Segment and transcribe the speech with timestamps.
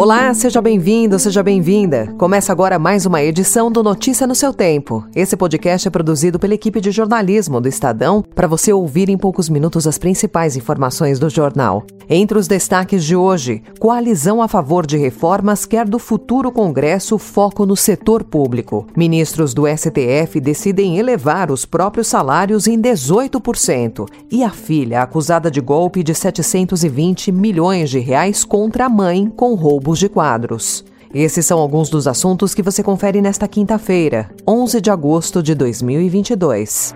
[0.00, 2.06] Olá, seja bem-vindo, seja bem-vinda.
[2.16, 5.06] Começa agora mais uma edição do Notícia no seu Tempo.
[5.14, 9.50] Esse podcast é produzido pela equipe de jornalismo do Estadão para você ouvir em poucos
[9.50, 11.84] minutos as principais informações do jornal.
[12.08, 17.66] Entre os destaques de hoje, coalizão a favor de reformas quer do futuro Congresso foco
[17.66, 18.86] no setor público.
[18.96, 24.08] Ministros do STF decidem elevar os próprios salários em 18%.
[24.30, 29.54] E a filha acusada de golpe de 720 milhões de reais contra a mãe com
[29.54, 30.84] roubo de quadros.
[31.12, 36.94] Esses são alguns dos assuntos que você confere nesta quinta-feira, 11 de agosto de 2022.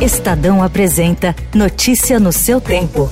[0.00, 3.10] Estadão apresenta Notícia no seu tempo.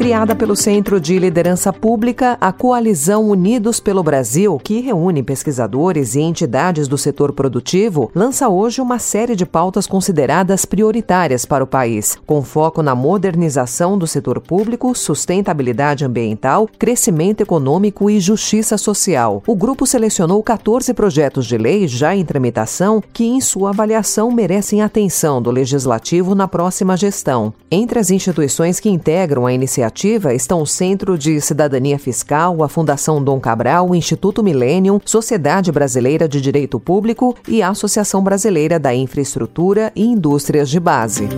[0.00, 6.20] Criada pelo Centro de Liderança Pública, a Coalizão Unidos pelo Brasil, que reúne pesquisadores e
[6.20, 12.16] entidades do setor produtivo, lança hoje uma série de pautas consideradas prioritárias para o país,
[12.26, 19.42] com foco na modernização do setor público, sustentabilidade ambiental, crescimento econômico e justiça social.
[19.46, 24.80] O grupo selecionou 14 projetos de lei já em tramitação que, em sua avaliação, merecem
[24.80, 27.52] atenção do legislativo na próxima gestão.
[27.70, 29.90] Entre as instituições que integram a iniciativa,
[30.34, 36.28] estão o Centro de Cidadania Fiscal, a Fundação Dom Cabral, o Instituto Millennium, Sociedade Brasileira
[36.28, 41.28] de Direito Público e a Associação Brasileira da Infraestrutura e Indústrias de Base.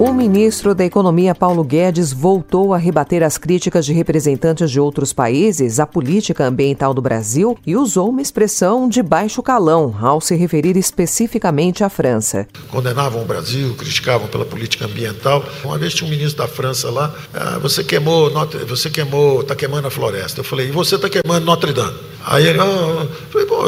[0.00, 5.12] O ministro da Economia, Paulo Guedes, voltou a rebater as críticas de representantes de outros
[5.12, 10.34] países à política ambiental do Brasil e usou uma expressão de baixo calão ao se
[10.34, 12.48] referir especificamente à França.
[12.70, 15.44] Condenavam o Brasil, criticavam pela política ambiental.
[15.62, 18.30] Uma vez tinha um ministro da França lá, ah, você queimou,
[18.66, 20.40] você queimou, está queimando a floresta.
[20.40, 21.98] Eu falei, e você está queimando Notre Dame?
[22.24, 23.64] Aí ele, ah, falei, pô,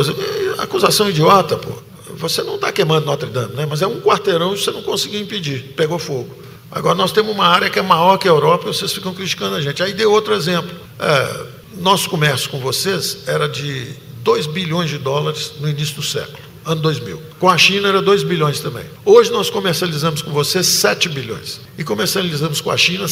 [0.62, 1.91] acusação idiota, pô.
[2.28, 3.66] Você não está queimando Notre Dame, né?
[3.68, 6.42] mas é um quarteirão e você não conseguiu impedir, pegou fogo.
[6.70, 9.56] Agora nós temos uma área que é maior que a Europa e vocês ficam criticando
[9.56, 9.82] a gente.
[9.82, 10.70] Aí deu outro exemplo.
[10.98, 11.46] É,
[11.76, 16.80] nosso comércio com vocês era de 2 bilhões de dólares no início do século, ano
[16.80, 17.20] 2000.
[17.38, 18.84] Com a China era 2 bilhões também.
[19.04, 21.60] Hoje nós comercializamos com vocês 7 bilhões.
[21.76, 23.06] E comercializamos com a China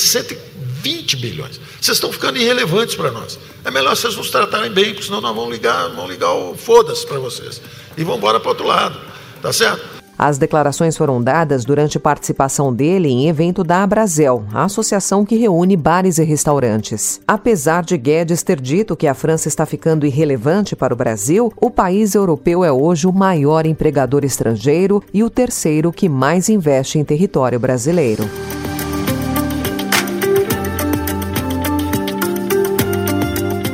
[0.83, 1.61] 120 bilhões.
[1.81, 3.39] Vocês estão ficando irrelevantes para nós.
[3.65, 7.07] É melhor vocês nos tratarem bem, porque senão nós vamos ligar, vamos ligar o foda-se
[7.07, 7.61] para vocês
[7.97, 8.99] e vão embora para outro lado.
[9.43, 10.01] Tá certo?
[10.19, 15.79] As declarações foram dadas durante participação dele em evento da Abrazel, a associação que reúne
[15.79, 17.23] bares e restaurantes.
[17.27, 21.71] Apesar de Guedes ter dito que a França está ficando irrelevante para o Brasil, o
[21.71, 27.05] país europeu é hoje o maior empregador estrangeiro e o terceiro que mais investe em
[27.05, 28.29] território brasileiro.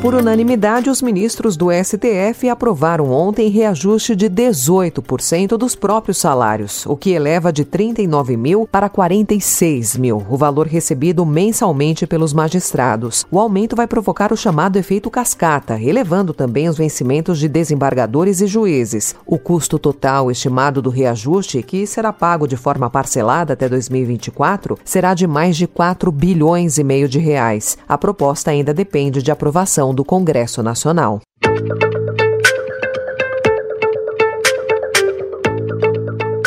[0.06, 6.96] Por unanimidade, os ministros do STF aprovaram ontem reajuste de 18% dos próprios salários, o
[6.96, 13.26] que eleva de 39 mil para 46 mil o valor recebido mensalmente pelos magistrados.
[13.32, 18.46] O aumento vai provocar o chamado efeito cascata, elevando também os vencimentos de desembargadores e
[18.46, 19.12] juízes.
[19.26, 25.14] O custo total estimado do reajuste, que será pago de forma parcelada até 2024, será
[25.14, 27.76] de mais de 4 bilhões e meio de reais.
[27.88, 31.20] A proposta ainda depende de aprovação do Congresso Nacional.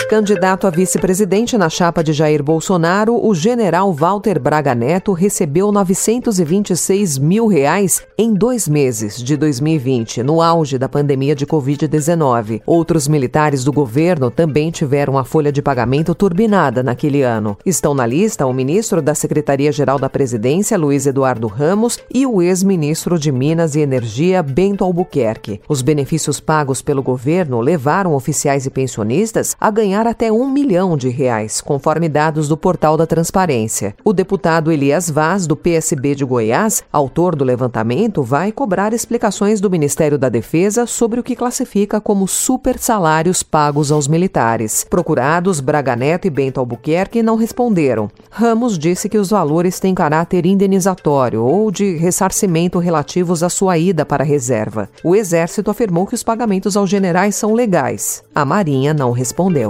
[0.10, 7.20] Candidato a vice-presidente na chapa de Jair Bolsonaro, o general Walter Braga Neto recebeu 926
[7.20, 12.64] mil reais em dois meses de 2020, no auge da pandemia de Covid-19.
[12.66, 17.56] Outros militares do governo também tiveram a folha de pagamento turbinada naquele ano.
[17.64, 23.20] Estão na lista o ministro da Secretaria-Geral da Presidência, Luiz Eduardo Ramos, e o ex-ministro
[23.20, 25.62] de Minas e Energia, Bento Albuquerque.
[25.70, 30.96] Os benefícios pagos pelo governo levaram oficiais e pensionistas a ganhar ganhar até um milhão
[30.96, 33.96] de reais, conforme dados do Portal da Transparência.
[34.04, 39.70] O deputado Elias Vaz, do PSB de Goiás, autor do levantamento, vai cobrar explicações do
[39.70, 44.86] Ministério da Defesa sobre o que classifica como super salários pagos aos militares.
[44.90, 48.10] Procurados, Braga Neto e Bento Albuquerque não responderam.
[48.30, 54.06] Ramos disse que os valores têm caráter indenizatório ou de ressarcimento relativos à sua ida
[54.06, 54.90] para a reserva.
[55.04, 58.24] O Exército afirmou que os pagamentos aos generais são legais.
[58.40, 59.70] A Marinha não respondeu.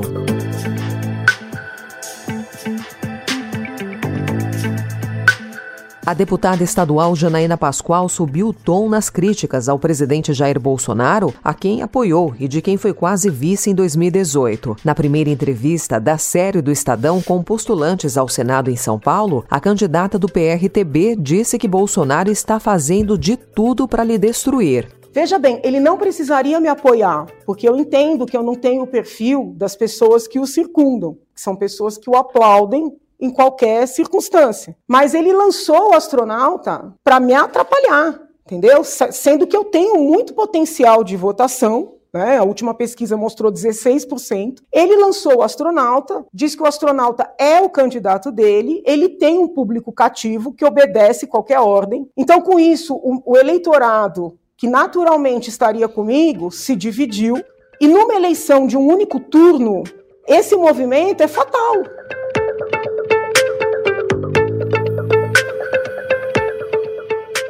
[6.05, 11.51] A deputada estadual Janaína Pascoal subiu o tom nas críticas ao presidente Jair Bolsonaro, a
[11.51, 14.77] quem apoiou e de quem foi quase vice em 2018.
[14.85, 19.59] Na primeira entrevista da série do Estadão com postulantes ao Senado em São Paulo, a
[19.59, 24.98] candidata do PRTB disse que Bolsonaro está fazendo de tudo para lhe destruir.
[25.11, 28.87] Veja bem, ele não precisaria me apoiar, porque eu entendo que eu não tenho o
[28.87, 34.77] perfil das pessoas que o circundam, que são pessoas que o aplaudem em qualquer circunstância.
[34.87, 38.83] Mas ele lançou o astronauta para me atrapalhar, entendeu?
[38.83, 42.37] Sendo que eu tenho muito potencial de votação, né?
[42.37, 44.61] A última pesquisa mostrou 16%.
[44.71, 49.47] Ele lançou o astronauta, diz que o astronauta é o candidato dele, ele tem um
[49.47, 52.09] público cativo que obedece qualquer ordem.
[52.17, 57.41] Então, com isso, o, o eleitorado que naturalmente estaria comigo se dividiu.
[57.79, 59.83] E numa eleição de um único turno,
[60.27, 61.75] esse movimento é fatal.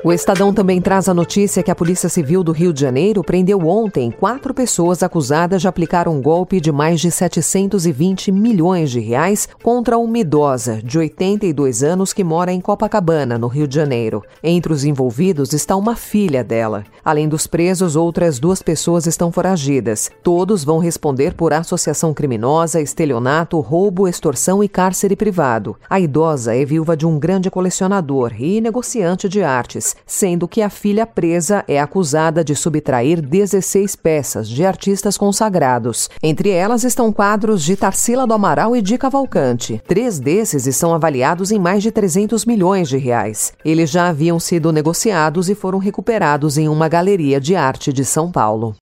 [0.09, 3.59] O Estadão também traz a notícia que a Polícia Civil do Rio de Janeiro prendeu
[3.67, 9.47] ontem quatro pessoas acusadas de aplicar um golpe de mais de 720 milhões de reais
[9.61, 14.23] contra uma idosa de 82 anos que mora em Copacabana, no Rio de Janeiro.
[14.43, 16.85] Entre os envolvidos está uma filha dela.
[17.05, 20.09] Além dos presos, outras duas pessoas estão foragidas.
[20.23, 25.77] Todos vão responder por associação criminosa, estelionato, roubo, extorsão e cárcere privado.
[25.87, 30.69] A idosa é viúva de um grande colecionador e negociante de artes sendo que a
[30.69, 36.09] filha presa é acusada de subtrair 16 peças de artistas consagrados.
[36.21, 39.81] Entre elas estão quadros de Tarsila do Amaral e de Cavalcante.
[39.87, 43.53] Três desses estão avaliados em mais de 300 milhões de reais.
[43.63, 48.31] Eles já haviam sido negociados e foram recuperados em uma galeria de arte de São
[48.31, 48.75] Paulo.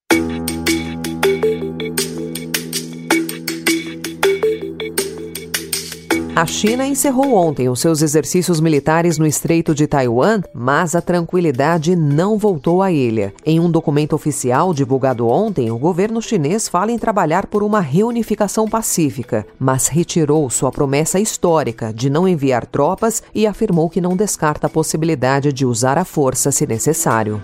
[6.38, 11.96] A China encerrou ontem os seus exercícios militares no Estreito de Taiwan, mas a tranquilidade
[11.96, 13.34] não voltou à ilha.
[13.44, 18.68] Em um documento oficial divulgado ontem, o governo chinês fala em trabalhar por uma reunificação
[18.68, 24.68] pacífica, mas retirou sua promessa histórica de não enviar tropas e afirmou que não descarta
[24.68, 27.42] a possibilidade de usar a força se necessário.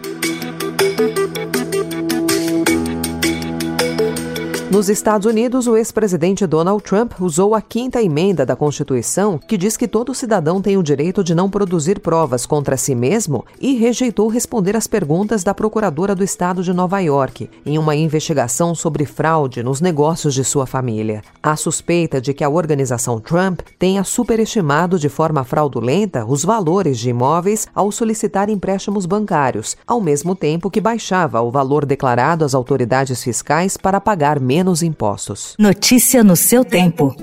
[4.84, 9.78] Nos Estados Unidos, o ex-presidente Donald Trump usou a quinta emenda da Constituição, que diz
[9.78, 14.28] que todo cidadão tem o direito de não produzir provas contra si mesmo, e rejeitou
[14.28, 19.64] responder às perguntas da procuradora do estado de Nova York, em uma investigação sobre fraude
[19.64, 21.22] nos negócios de sua família.
[21.42, 27.10] A suspeita de que a organização Trump tenha superestimado de forma fraudulenta os valores de
[27.10, 33.24] imóveis ao solicitar empréstimos bancários, ao mesmo tempo que baixava o valor declarado às autoridades
[33.24, 35.56] fiscais para pagar menos menos impostos.
[35.60, 37.16] Notícia no seu tempo.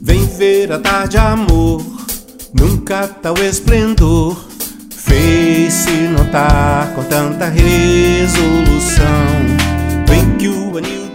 [0.00, 1.82] Vem ver a tarde, amor,
[2.54, 4.36] nunca tal esplendor.
[4.90, 9.06] Fez-se notar com tanta resolução.
[10.06, 10.61] Vem que o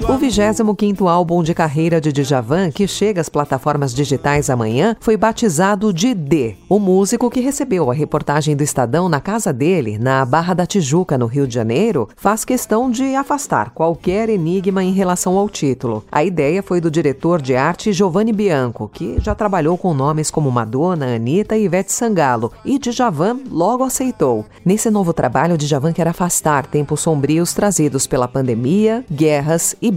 [0.10, 5.92] o 25º álbum de carreira de Djavan, que chega às plataformas digitais amanhã, foi batizado
[5.92, 6.56] de D.
[6.70, 11.18] O músico que recebeu a reportagem do Estadão na casa dele, na Barra da Tijuca,
[11.18, 16.06] no Rio de Janeiro, faz questão de afastar qualquer enigma em relação ao título.
[16.10, 20.50] A ideia foi do diretor de arte Giovanni Bianco, que já trabalhou com nomes como
[20.50, 24.46] Madonna, Anitta e Ivete Sangalo, e Djavan logo aceitou.
[24.64, 29.97] Nesse novo trabalho, Djavan quer afastar tempos sombrios trazidos pela pandemia, guerras e